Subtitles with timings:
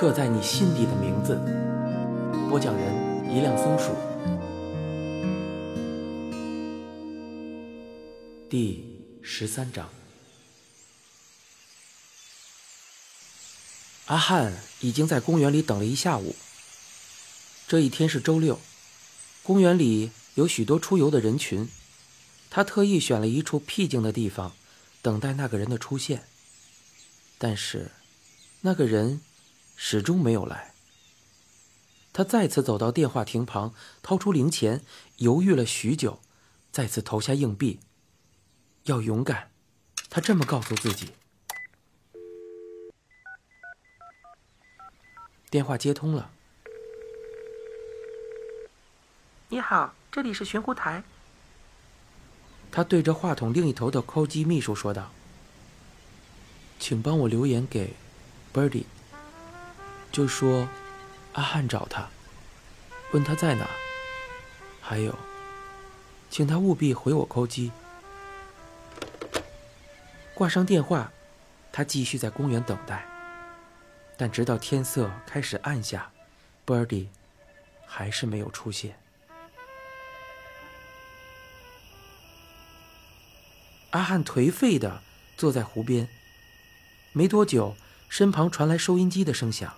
[0.00, 1.34] 刻在你心底的名字。
[2.48, 3.96] 播讲人：一辆松鼠。
[8.48, 9.90] 第十三章。
[14.06, 16.36] 阿汉已经在公园里等了一下午。
[17.66, 18.60] 这一天是周六，
[19.42, 21.68] 公园里有许多出游的人群。
[22.50, 24.54] 他特意选了一处僻静的地方，
[25.02, 26.22] 等待那个人的出现。
[27.36, 27.90] 但是，
[28.60, 29.20] 那个人
[29.80, 30.74] 始终没有来。
[32.12, 34.82] 他再次走到电话亭旁，掏出零钱，
[35.18, 36.18] 犹豫了许久，
[36.72, 37.78] 再次投下硬币。
[38.84, 39.52] 要勇敢，
[40.10, 41.12] 他这么告诉自己。
[45.48, 46.32] 电话接通了。
[49.48, 51.04] 你好，这里是寻湖台。
[52.72, 55.12] 他对着话筒另一头的扣机秘书说道
[56.80, 57.94] ：“请帮我留言给
[58.52, 58.84] Birdy，
[60.10, 60.68] 就说
[61.32, 62.08] 阿汉找他，
[63.12, 63.68] 问他在哪。
[64.80, 65.16] 还有，
[66.30, 67.70] 请他务必回我扣机。”
[70.34, 71.10] 挂上电话，
[71.72, 73.06] 他继续在公园等待。
[74.16, 76.10] 但直到天色开始暗下
[76.66, 77.06] ，Birdy
[77.86, 78.98] 还是没有出现。
[83.90, 85.02] 阿汉颓废的
[85.36, 86.08] 坐在湖边。
[87.12, 87.76] 没多久，
[88.08, 89.74] 身旁传来收音机的声响。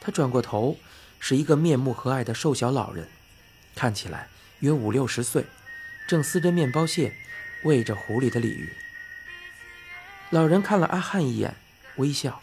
[0.00, 0.78] 他转过头，
[1.18, 3.08] 是一个面目和蔼的瘦小老人，
[3.74, 4.28] 看起来
[4.60, 5.44] 约五六十岁，
[6.06, 7.14] 正撕着面包屑，
[7.64, 8.72] 喂着湖里的鲤鱼。
[10.30, 11.54] 老人看了阿汉一眼，
[11.96, 12.42] 微笑。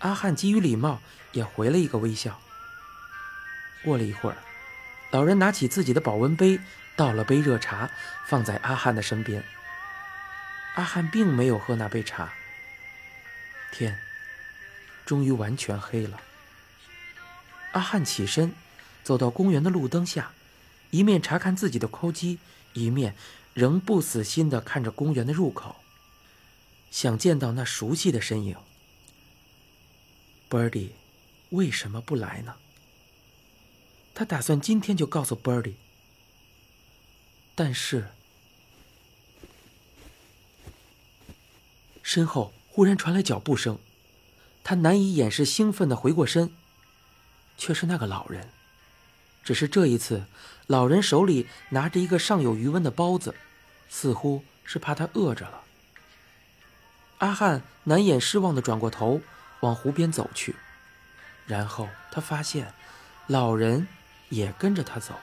[0.00, 1.00] 阿汉基于礼貌，
[1.32, 2.40] 也回了一个微笑。
[3.82, 4.36] 过了一会儿，
[5.10, 6.60] 老人拿起自己的保温杯，
[6.96, 7.90] 倒了杯热茶，
[8.26, 9.42] 放在阿汉的身边。
[10.74, 12.32] 阿汉并没有喝那杯茶。
[13.72, 13.98] 天
[15.04, 16.20] 终于完全黑了。
[17.72, 18.54] 阿汉起身，
[19.04, 20.32] 走到公园的路灯下，
[20.90, 22.38] 一面查看自己的扣机，
[22.72, 23.14] 一面
[23.52, 25.76] 仍不死心地看着公园的入口，
[26.90, 28.56] 想见到那熟悉的身影。
[30.48, 30.90] Birdy
[31.50, 32.54] 为什么不来呢？
[34.14, 35.74] 他打算今天就告诉 Birdy，
[37.54, 38.08] 但是。
[42.02, 43.80] 身后忽然传来脚步声，
[44.62, 46.52] 他难以掩饰兴奋的回过身，
[47.56, 48.48] 却是那个老人。
[49.44, 50.24] 只是这一次，
[50.66, 53.34] 老人手里拿着一个尚有余温的包子，
[53.88, 55.62] 似乎是怕他饿着了。
[57.18, 59.20] 阿汉难掩失望的转过头，
[59.60, 60.56] 往湖边走去，
[61.46, 62.74] 然后他发现，
[63.26, 63.86] 老人
[64.28, 65.14] 也跟着他走。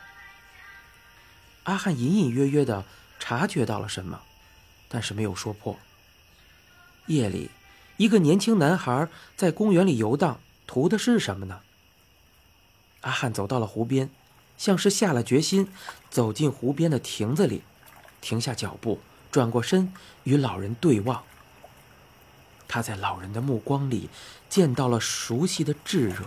[1.64, 2.86] 阿汉隐隐约约的
[3.20, 4.22] 察觉到了什么，
[4.88, 5.78] 但是没有说破。
[7.08, 7.52] 夜里，
[7.98, 11.62] 一个年轻男孩在公园里游荡，图的是什么呢？
[13.04, 14.10] 阿汉走到了湖边，
[14.58, 15.70] 像是下了决心，
[16.10, 17.62] 走进湖边的亭子里，
[18.20, 19.00] 停下脚步，
[19.32, 19.94] 转过身
[20.24, 21.24] 与老人对望。
[22.68, 24.10] 他在老人的目光里
[24.50, 26.26] 见到了熟悉的炙热，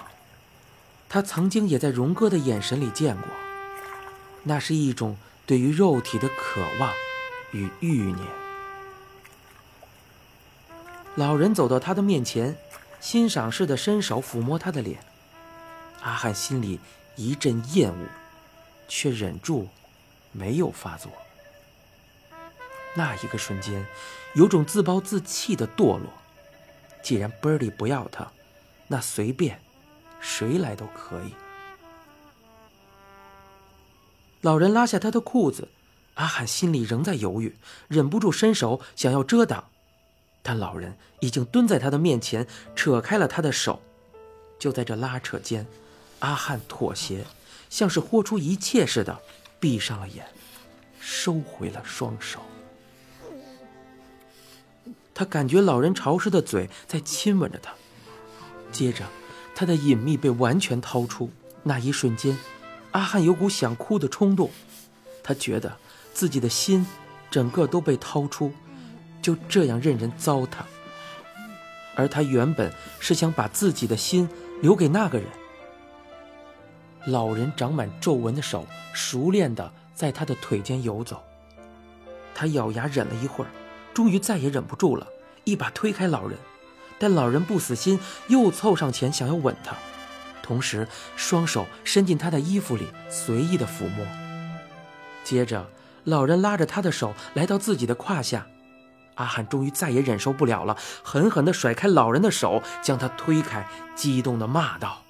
[1.09, 3.29] 他曾经也在荣哥的眼神里见过，
[4.45, 6.93] 那是一种对于肉体的渴望
[7.53, 8.19] 与欲念。
[11.15, 12.57] 老人走到他的面前，
[13.01, 14.99] 欣赏似的伸手抚摸他的脸。
[16.03, 16.79] 阿汉心里
[17.17, 18.07] 一阵厌恶，
[18.89, 19.69] 却忍住，
[20.33, 21.11] 没有发作。
[22.95, 23.85] 那一个瞬间，
[24.35, 26.07] 有种自暴自弃的堕落。
[27.03, 28.31] 既然 Birdy 不要他，
[28.89, 29.61] 那随便，
[30.21, 31.35] 谁来都可以。
[34.41, 35.69] 老人拉下他的裤子，
[36.15, 37.57] 阿汉心里仍在犹豫，
[37.89, 39.71] 忍不住伸手想要遮挡。
[40.43, 43.83] 但老人已经蹲在他的面前，扯开了他的手。
[44.59, 45.67] 就在这拉扯间，
[46.21, 47.25] 阿汉妥协，
[47.69, 49.21] 像是豁出一切似的，
[49.61, 50.27] 闭上了眼，
[51.01, 52.41] 收回了双手。
[55.15, 57.73] 他感觉老人潮湿的嘴在亲吻着他，
[58.71, 59.05] 接着，
[59.55, 61.31] 他的隐秘被完全掏出。
[61.63, 62.37] 那一瞬间，
[62.93, 64.51] 阿汉有股想哭的冲动，
[65.23, 65.77] 他觉得
[66.13, 66.87] 自己的心
[67.31, 68.53] 整个都被掏出。
[69.23, 70.59] 就这样任人糟蹋，
[71.97, 74.29] 而他原本是想把自己的心
[74.63, 75.27] 留给那个人。
[77.07, 81.23] 老人长满皱纹的手熟练地在他的腿间游走，
[82.35, 83.51] 他咬牙忍了一会儿，
[83.95, 85.07] 终于再也忍不住了，
[85.45, 86.37] 一把推开老人。
[86.99, 89.77] 但老人不死心，又凑上前想要吻他，
[90.43, 94.05] 同时双手伸进他的衣服里随意的抚摸。
[95.23, 95.69] 接着，
[96.05, 98.47] 老人拉着他的手来到自己的胯下。
[99.15, 105.03] 阿汉终于再也忍受不了了，狠狠地甩开老人的手，将他推开，激动地骂道：“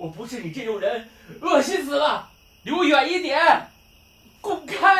[0.00, 1.10] 我不是你这种人，
[1.42, 2.30] 恶心死了！
[2.62, 3.68] 离我远一点，
[4.40, 4.96] 滚开！”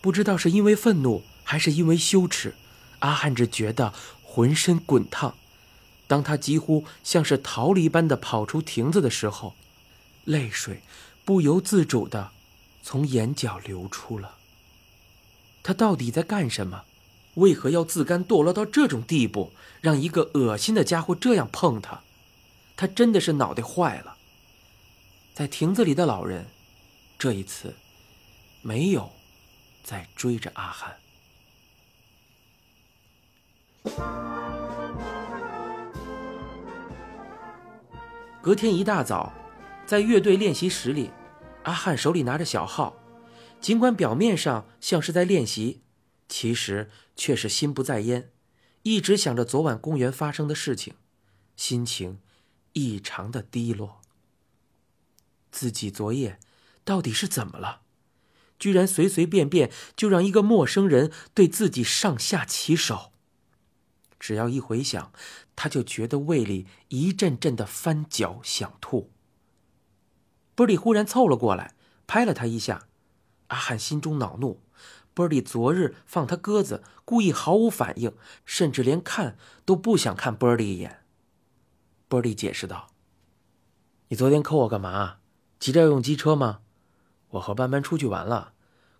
[0.00, 2.54] 不知道是因为愤怒还是因为羞耻，
[3.00, 3.92] 阿汉只觉得
[4.22, 5.34] 浑身滚烫。
[6.06, 9.54] 当他几乎像是逃离般的跑出亭子的时候，
[10.24, 10.80] 泪水
[11.26, 12.30] 不由自主的
[12.82, 14.36] 从眼角流出了。
[15.62, 16.84] 他到底在干什么？
[17.34, 22.00] 为何要自甘堕落到这种地步，让一个恶心的家伙这样碰他？
[22.76, 24.16] 他真的是脑袋坏了。
[25.32, 26.46] 在亭子里的老人，
[27.18, 27.74] 这一次
[28.62, 29.10] 没有。
[29.84, 30.96] 在追着阿汉。
[38.40, 39.30] 隔天一大早，
[39.84, 41.10] 在乐队练习室里，
[41.64, 42.96] 阿汉手里拿着小号，
[43.60, 45.82] 尽管表面上像是在练习，
[46.36, 48.32] 其实却是心不在焉，
[48.82, 50.94] 一直想着昨晚公园发生的事情，
[51.54, 52.18] 心情
[52.72, 54.00] 异常的低落。
[55.52, 56.40] 自己昨夜
[56.84, 57.82] 到底是怎么了？
[58.58, 63.12] 居然随随便便就让一个陌生人对自己上下其手。
[64.18, 65.12] 只要一回想，
[65.54, 69.12] 他就觉得胃里一阵阵的翻搅，想吐。
[70.56, 71.76] 波利忽然凑了过来，
[72.08, 72.88] 拍了他一下。
[73.46, 74.63] 阿汉心中恼怒，
[75.14, 78.12] 波利昨日放他鸽子，故意毫无反应，
[78.44, 81.04] 甚至连看都不想看波利一眼。
[82.08, 82.88] 波利解释道
[84.08, 85.18] ：“你昨天扣我干嘛？
[85.60, 86.60] 急着要用机车吗？”
[87.30, 88.52] 我和班班出去玩了，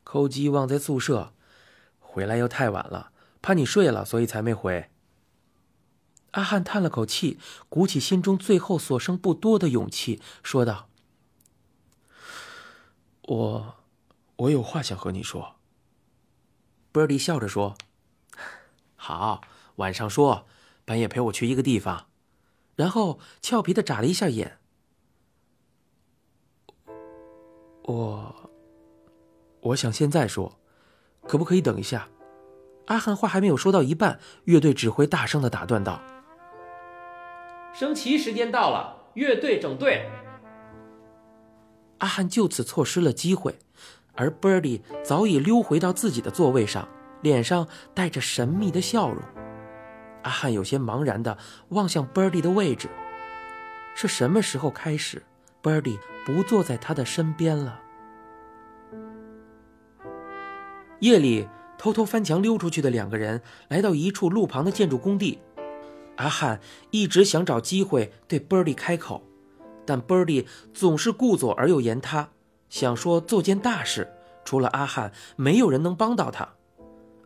[0.05, 1.33] 扣机忘在宿舍，
[1.99, 3.11] 回来又太晚了，
[3.43, 4.91] 怕你睡了，所以才没回。
[6.33, 7.39] 阿汉叹了口气，
[7.69, 10.89] 鼓起心中最后所剩不多的勇气，说道
[13.23, 13.75] ：“我，
[14.37, 15.57] 我有话想和你说。”
[16.95, 17.77] Birdy 笑着说
[18.95, 19.41] ：“好，
[19.77, 20.47] 晚上说，
[20.85, 22.07] 半夜陪我去一个地方。”
[22.77, 24.59] 然后俏皮的眨了一下眼。
[27.83, 28.51] 我，
[29.61, 30.57] 我想现在说，
[31.27, 32.09] 可不可以等一下？
[32.87, 36.01] 阿汉话还没有说到一半，乐队指挥大声的打断道
[37.75, 40.09] ：“升旗时间到了，乐队整队。”
[41.99, 43.59] 阿汉就此错失了机会，
[44.15, 46.89] 而 Birdy 早已溜回到自己的座位上，
[47.23, 49.19] 脸上带着神秘的笑容。
[50.23, 51.37] 阿汉有些茫然的
[51.69, 52.89] 望向 Birdy 的位置，
[53.95, 55.23] 是什么时候开始
[55.63, 57.81] ？Birdy 不坐在他的身边了。
[61.01, 65.41] 夜里偷偷翻墙溜出去的两个人来到一处路旁的建筑工地。
[66.17, 66.61] 阿汉
[66.91, 69.23] 一直想找机会对 Birdy 开口，
[69.85, 72.31] 但 Birdy 总是顾左而又言他，
[72.75, 74.13] 想说做件大事，
[74.45, 76.55] 除了阿汉，没有人能帮到他。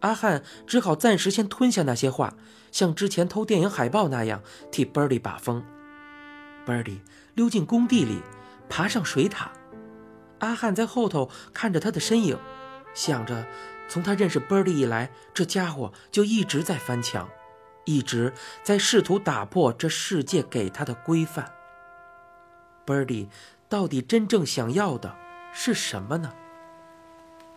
[0.00, 2.34] 阿汉只好暂时先吞下那些话，
[2.70, 5.64] 像之前偷电影海报那样替 Birdy 把风。
[6.66, 6.98] Birdy。
[7.34, 8.20] 溜进工地里，
[8.68, 9.50] 爬上水塔。
[10.40, 12.38] 阿汉在后头看着他的身影，
[12.92, 13.46] 想着，
[13.88, 17.26] 从他认识 Birdy 以来，这家伙就一直在翻墙，
[17.86, 21.50] 一直在试图打破这世界给他的规范。
[22.84, 23.28] Birdy
[23.68, 25.16] 到底真正想要的
[25.60, 26.32] 是什么呢？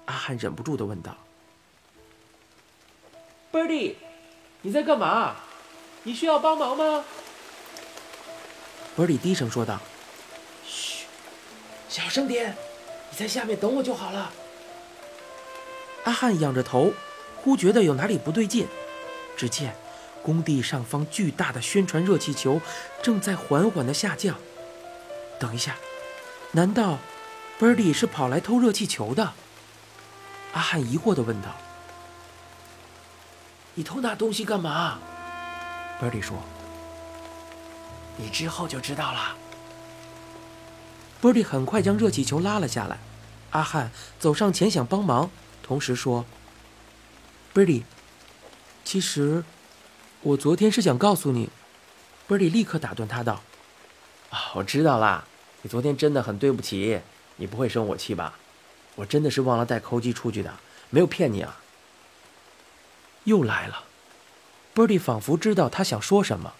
[0.05, 1.15] 阿汉忍不住地问道
[3.53, 3.93] ：“Birdy，
[4.63, 5.35] 你在干嘛？
[6.01, 7.05] 你需要帮忙吗？”
[8.97, 9.79] 伯里低声说道
[10.65, 11.05] ：“嘘，
[11.87, 12.57] 小声点，
[13.11, 14.33] 你在下面等我就好了。”
[16.05, 16.91] 阿汉仰着头，
[17.37, 18.67] 忽觉得有哪里不对劲。
[19.37, 19.75] 只见
[20.23, 22.59] 工地上方巨大的宣传热气球
[23.03, 24.35] 正在缓缓的下降。
[25.39, 25.77] 等一下，
[26.51, 26.97] 难道
[27.61, 29.33] 伯里是跑来偷热气球的？
[30.53, 31.55] 阿汉疑惑的问道
[33.75, 34.97] ：“你偷那东西干嘛？”
[36.01, 36.41] 伯里说。
[38.17, 39.35] 你之后就知道了。
[41.21, 42.97] 波利很快将热气球拉了下来，
[43.51, 45.29] 阿汉走上前想帮忙，
[45.61, 46.25] 同时说
[47.53, 47.85] ：“波利，
[48.83, 49.43] 其实
[50.21, 51.51] 我昨天是想告诉你。”
[52.25, 53.43] 波利立刻打断他道
[54.31, 55.25] ：“啊，我知道啦，
[55.61, 56.99] 你昨天真的很对不起，
[57.41, 58.37] 你不会生我气吧？
[58.93, 60.53] 我真的是忘了带扣机出去的，
[60.91, 61.59] 没有骗你啊。”
[63.25, 63.85] 又来了，
[64.75, 66.53] 波利仿佛知道他想说什么，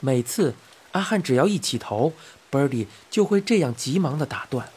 [0.00, 0.54] 每次。
[0.92, 2.12] 阿汉只要一起头
[2.50, 4.70] ，Birdy 就会这样急忙的打断。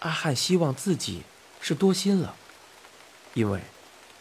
[0.00, 1.22] 阿汉希望自己
[1.60, 2.34] 是多心了，
[3.34, 3.60] 因为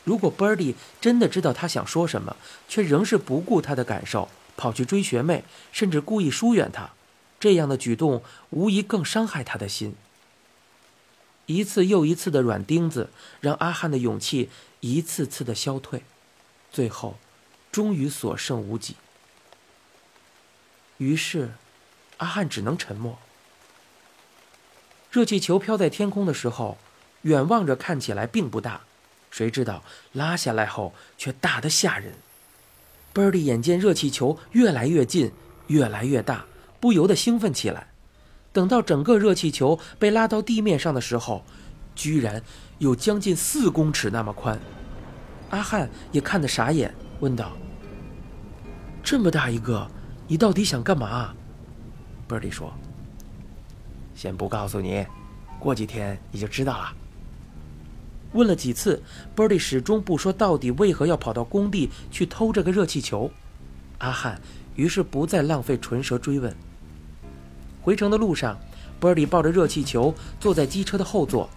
[0.04, 2.36] 如果 Birdy 真的知道他想说什么，
[2.68, 6.90] 却仍是不顾他的感受，跑去追学妹，甚至故意疏远他，
[7.40, 9.96] 这样的举动无疑更伤害他的心。
[11.54, 16.04] 一次又一次的软钉子让阿汉的勇气一次次的消退，
[16.72, 17.18] 最后，
[17.72, 18.96] 终于所剩无几。
[20.98, 21.52] 于是，
[22.18, 23.18] 阿汉只能沉默。
[25.12, 26.78] 热气球飘在天空的时候，
[27.24, 28.82] 远望着看起来并不大，
[29.30, 32.14] 谁知道拉下来后却大得吓人。
[33.14, 35.34] Birdy 眼见热气球越来越近，
[35.68, 36.46] 越来越大，
[36.80, 37.91] 不由得兴奋起来。
[38.54, 41.44] 等到整个热气球被拉到地面上的时候，
[41.96, 42.42] 居然
[42.80, 44.60] 有将近四公尺那么宽。
[45.50, 47.52] 阿汉也看得傻眼，问道
[49.04, 49.90] ：“这么大一个，
[50.28, 51.34] 你到底想干嘛
[52.28, 52.74] ？”Birdy 说
[54.16, 55.06] ：“先不告诉你，
[55.60, 56.94] 过几天你就知道了。”
[58.34, 59.04] 问了几次
[59.36, 63.30] ，Birdy 始终不说到底为何要跑到工地去偷这个热气球。
[63.98, 64.42] 阿汉
[64.76, 66.56] 于是不再浪费唇舌追问。
[67.82, 68.58] 回程的路上
[69.00, 71.50] ，Birdy 抱着热气球坐在机车的后座，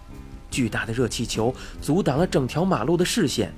[0.50, 3.52] 巨大的热气球阻挡了整条马路的视线。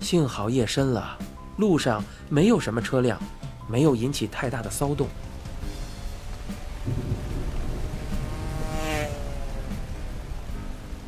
[0.00, 1.18] 幸好夜深了，
[1.58, 3.20] 路上没有什么车辆，
[3.68, 5.08] 没有引起太大的骚动。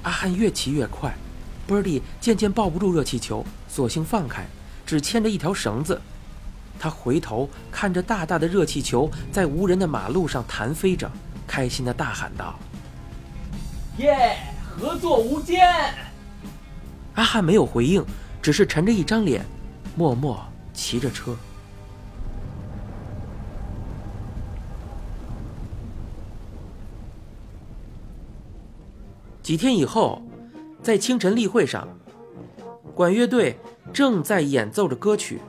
[0.02, 1.14] 阿汉越骑越快
[1.68, 4.46] ，Birdy 渐渐抱不住热气球，索性放开，
[4.84, 6.00] 只牵着一条绳子。
[6.82, 11.10] 他回头看着大大的热气球在无人的马路上弹飞着，
[11.46, 12.58] 开心的大喊道
[13.98, 15.68] ：“耶，合作无间！”
[17.16, 18.02] 阿汉没有回应，
[18.40, 19.44] 只是沉着一张脸，
[19.94, 21.36] 默默骑着车。
[29.42, 30.22] 几天以后，
[30.82, 31.86] 在清晨例会上，
[32.94, 33.58] 管乐队
[33.92, 35.40] 正在演奏着歌曲。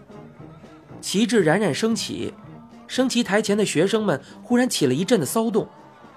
[1.02, 2.34] 旗帜冉冉升起，
[2.88, 5.68] 升旗台前的学生们忽然起了一阵的骚动，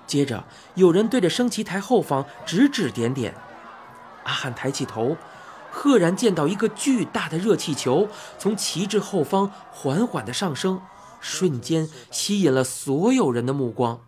[0.06, 3.34] 接着有人对着升旗台后方指指点点。
[4.24, 5.16] 阿汉抬起头，
[5.70, 10.80] 赫然见到一个巨大的热气球从旗帜后方缓缓的上升，
[11.20, 14.00] 瞬间吸引了所有人的目光。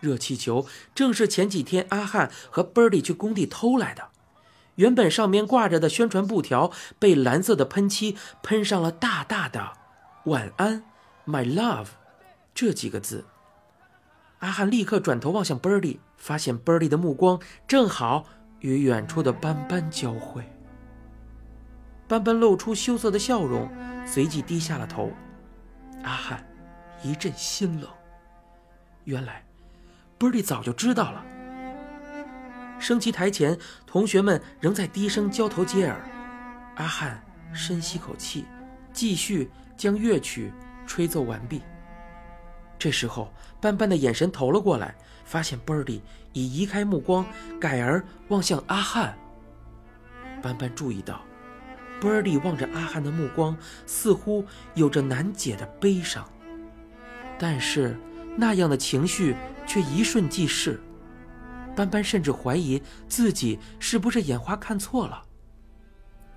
[0.00, 4.08] 热气球正是前几天阿汉和 Birdy 去工地偷来的。
[4.76, 9.72] 原本上面挂着的宣传布条被蓝色的喷漆喷上了大大的
[10.26, 10.84] “晚安
[11.26, 11.88] ，My love”
[12.54, 13.24] 这几个字。
[14.40, 18.26] 阿汉立刻转头望向 Birdy，发现 Birdy 的目光正好
[18.60, 20.44] 与远处的斑斑交汇。
[22.06, 23.70] 斑斑露出羞涩的笑容，
[24.04, 25.10] 随即低下了头。
[26.02, 26.46] 阿汉
[27.02, 27.88] 一阵心冷，
[29.04, 29.42] 原来
[30.18, 31.24] Birdy 早就知道了。
[32.78, 36.00] 升旗台前，同学们仍在低声交头接耳。
[36.76, 38.44] 阿汉深吸口气，
[38.92, 40.52] 继续将乐曲
[40.86, 41.62] 吹奏完毕。
[42.78, 46.00] 这时候，斑斑的眼神投了过来，发现 Birdy
[46.32, 47.24] 已移开目光，
[47.60, 49.16] 改而望向阿汉。
[50.42, 51.22] 斑斑注意到
[52.00, 56.28] ，Birdy 望着阿汉的目光似乎有着难解的悲伤，
[57.38, 57.96] 但是
[58.36, 59.34] 那样的情绪
[59.66, 60.78] 却一瞬即逝。
[61.74, 65.22] 斑斑甚至怀疑自己是不是眼花看错了。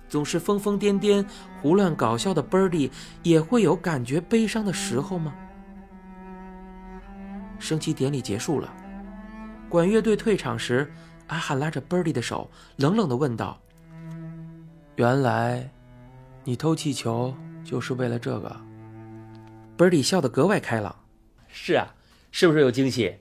[0.08, 1.24] 总是疯疯癫癫、
[1.60, 2.90] 胡乱搞笑的 Birdy
[3.22, 5.34] 也会有感觉悲伤的时候吗？
[7.58, 8.72] 升旗典礼结束了，
[9.68, 10.90] 管乐队退场时，
[11.26, 13.60] 阿汉拉着 Birdy 的手，冷冷地问道
[14.96, 15.70] ：“原来，
[16.44, 18.56] 你偷气球就是为了这个
[19.76, 21.04] ？”Birdy 笑得格外开朗
[21.48, 21.94] ：“是啊，
[22.30, 23.18] 是不是有惊喜？”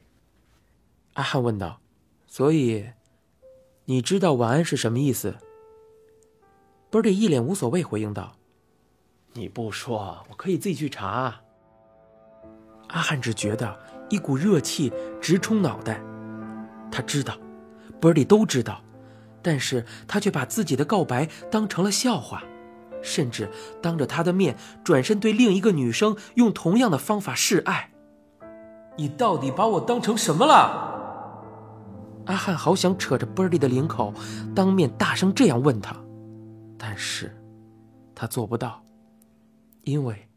[1.16, 1.82] 阿汉问道。
[2.38, 2.86] 所以，
[3.86, 5.38] 你知道晚安是什么意思
[6.91, 8.36] ？Birdy 一脸无所谓回应道
[9.34, 11.41] ：“你不说，我可以自己去查。”
[12.89, 13.75] 阿汉只觉得
[14.12, 16.00] 一股热气直冲脑袋。
[16.91, 17.36] 他知道
[18.00, 18.84] ，Birdy 都知道，
[19.41, 22.44] 但是他却把自己的告白当成了笑话，
[23.01, 23.50] 甚至
[23.82, 27.89] 当着他的面转身对另一个女生用同样的方法示爱。
[28.96, 30.94] 你到底把我当成什么了？
[32.27, 34.13] 阿汉好想扯着波利的领口，
[34.53, 35.96] 当面大声这样问他，
[36.77, 37.36] 但是，
[38.13, 38.84] 他做不到，
[39.84, 40.29] 因为，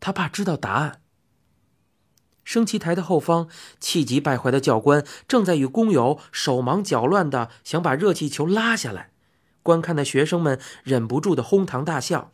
[0.00, 1.00] 他怕知道答案。
[2.44, 9.10] 升旗台的后方，气急败坏的教官正在与工友手忙脚乱的想把热气球拉下来，
[9.62, 12.32] 观看的学生们忍不住的哄堂大笑。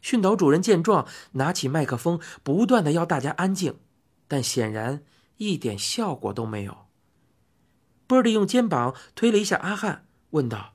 [0.00, 3.74] 训导主任见状，拿起麦克风，不断的要大家安静，
[4.26, 5.02] 但显然
[5.36, 6.81] 一点效果都没有。
[8.12, 10.74] Birdy 用肩膀推了一下阿汉，问道：“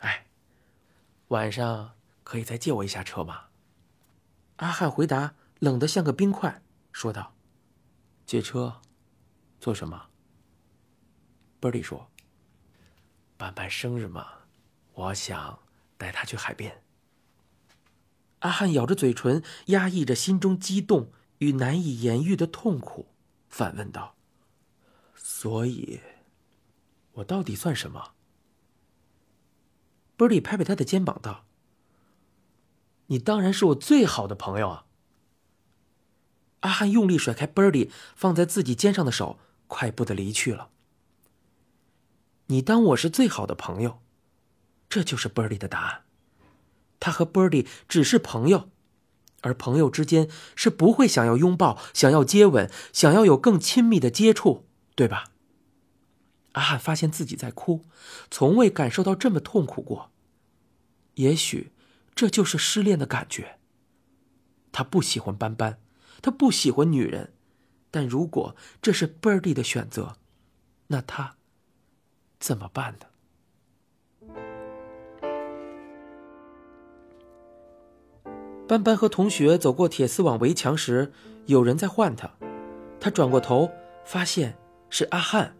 [0.00, 0.26] 哎，
[1.28, 3.44] 晚上可以再借我一下车吗？”
[4.56, 6.60] 阿汉回答，冷得像个冰块，
[6.92, 7.34] 说道
[8.26, 8.82] ：“借车，
[9.58, 10.10] 做什么？”
[11.58, 12.10] 波利说
[13.38, 14.28] ：“班班生日嘛，
[14.92, 15.58] 我想
[15.96, 16.82] 带他去海边。”
[18.40, 23.08] 阿汉咬着嘴唇，压抑着心中激动与难以言喻的痛苦，
[23.48, 24.14] 反问道
[25.40, 26.00] ：“所以，
[27.12, 28.10] 我到底算什么？”
[30.18, 31.44] 波利拍拍他的肩膀道
[33.06, 34.86] ：“你当然是我最好的朋友啊！”
[36.58, 40.70] 阿汉用力甩开 Birdy 放在自己肩上的手，快步的离去了。
[42.46, 44.00] 你当我是最好的朋友，
[44.88, 46.02] 这就是 Birdy 的答案。
[46.98, 48.70] 他和 Birdy 只是朋友，
[49.42, 54.66] 而朋友之间是不会想要拥抱、想要接吻、想要有更亲密的接触，
[54.98, 55.26] 对吧？
[56.54, 57.84] 阿汉发现自己在哭，
[58.32, 60.10] 从未感受到这么痛苦过。
[61.14, 61.70] 也许
[62.16, 63.60] 这就是失恋的感觉。
[64.72, 65.78] 他不喜欢斑斑。
[66.20, 67.32] 他不喜欢女人，
[67.92, 70.16] 但如果这是 Birdy 的选择，
[70.88, 71.36] 那他
[72.40, 73.06] 怎么办呢？
[78.66, 81.12] 斑斑和同学走过铁丝网围墙时，
[81.46, 82.28] 有人在唤他。
[82.98, 83.70] 他转过头，
[84.04, 84.57] 发现
[84.90, 85.54] 是阿汉。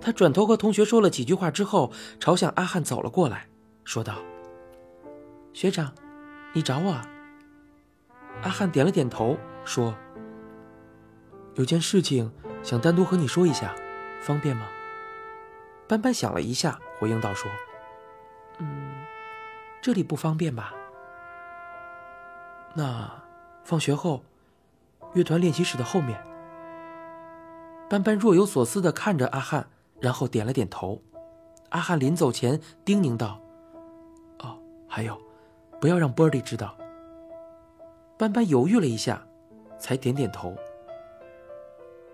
[0.00, 3.48] 他转头和同学说了几句话之后，朝向阿汉走了过来，
[3.84, 4.14] 说道
[5.52, 5.92] ：“学长，
[6.54, 7.00] 你找我？”
[8.42, 9.36] 阿汉点了点头。
[9.62, 9.94] 说
[11.54, 12.32] ：“有件事情
[12.62, 13.74] 想单独和你说一下，
[14.22, 14.66] 方便吗？”
[15.86, 17.50] 斑斑想了一下，回应道：“说，
[18.58, 19.04] 嗯，
[19.82, 20.72] 这里不方便吧？
[22.74, 23.22] 那
[23.64, 24.22] 放学后，
[25.12, 26.18] 乐团练习室的后面。”
[27.90, 29.68] 斑斑若有所思的看着阿汉，
[30.00, 31.02] 然后点了点头。
[31.70, 33.40] 阿汉临走前叮咛道
[34.38, 34.56] ：“哦，
[34.88, 35.20] 还有，
[35.80, 36.76] 不要让波利知道。”
[38.16, 39.26] 斑斑犹豫了一下。
[39.80, 40.54] 才点点头。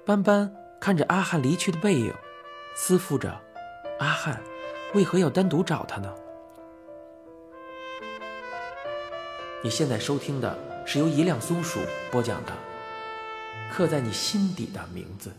[0.05, 2.15] 斑斑看着阿汉离去的背影，
[2.77, 3.37] 思妇着：
[3.99, 4.41] 阿汉
[4.95, 6.15] 为何要单独找他呢？
[9.65, 11.81] 你现在收听的是由一辆松鼠
[12.13, 12.53] 播讲的
[13.75, 15.31] 《刻在你心底的名字》。